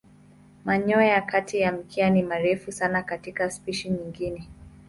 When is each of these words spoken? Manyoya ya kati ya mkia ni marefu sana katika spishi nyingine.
Manyoya 0.65 1.07
ya 1.07 1.21
kati 1.21 1.59
ya 1.59 1.71
mkia 1.71 2.09
ni 2.09 2.23
marefu 2.23 2.71
sana 2.71 3.03
katika 3.03 3.51
spishi 3.51 3.89
nyingine. 3.89 4.47